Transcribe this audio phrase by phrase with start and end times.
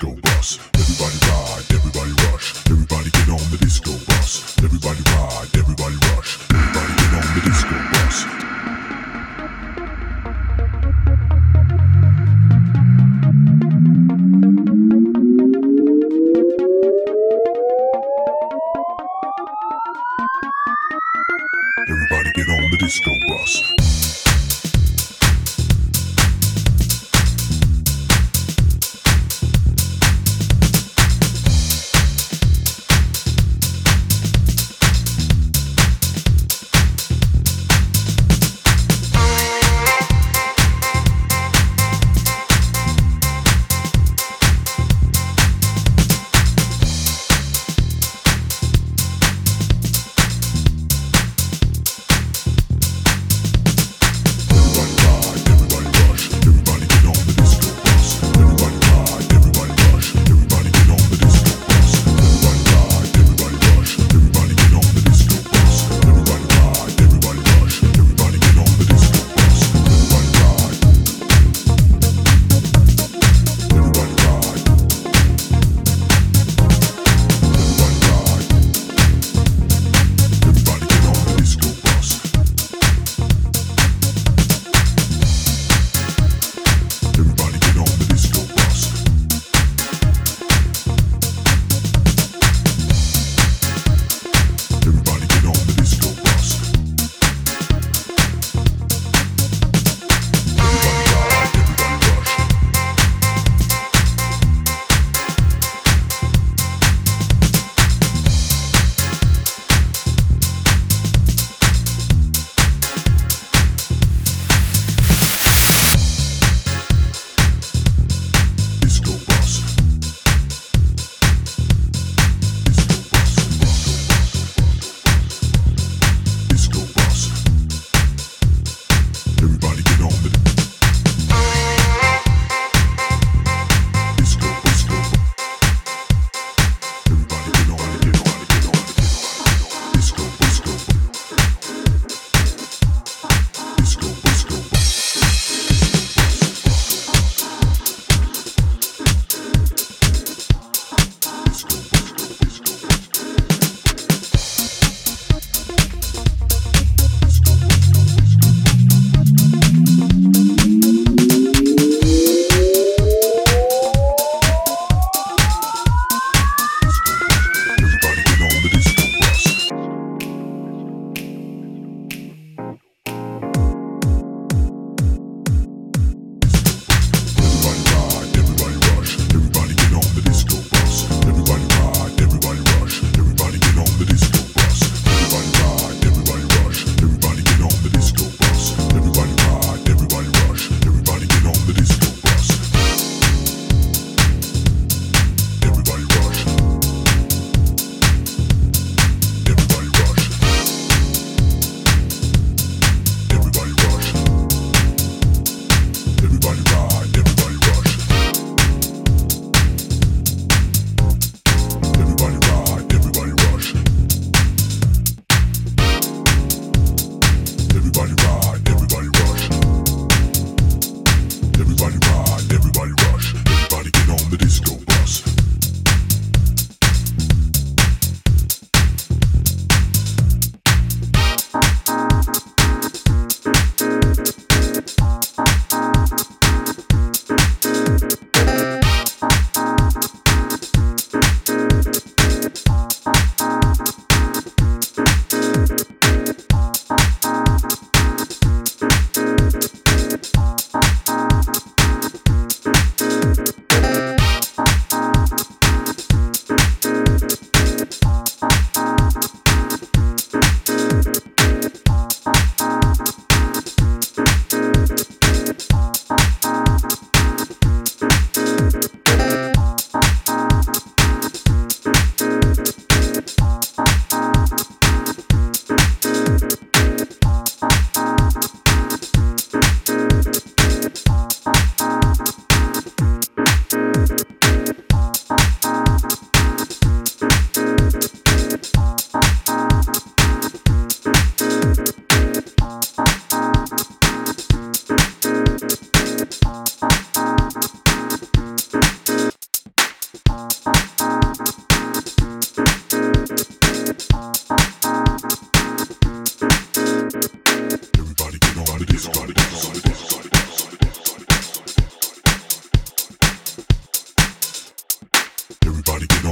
[0.00, 0.58] Go bus.
[0.72, 2.56] Everybody ride, everybody rush.
[2.64, 2.79] Everybody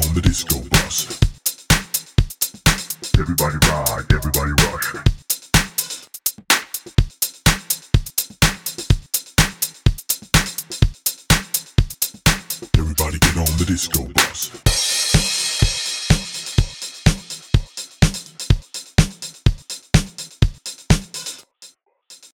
[0.09, 1.21] on the disco bus.
[3.19, 4.95] Everybody ride, everybody rush.
[12.79, 14.68] Everybody get on the disco bus.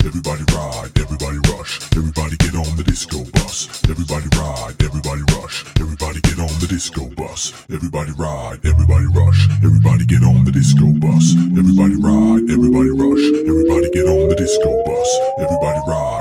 [0.04, 3.82] Everybody ride, everybody rush, everybody get on the disco bus.
[3.88, 7.54] Everybody ride, everybody rush, everybody get on the disco bus.
[7.72, 11.32] Everybody ride, everybody rush, everybody get on the disco bus.
[11.56, 15.08] Everybody ride, everybody rush, everybody get on the disco bus.
[15.40, 16.13] Everybody ride.